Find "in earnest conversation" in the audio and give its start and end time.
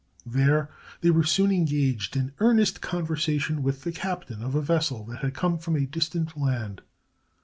2.17-3.61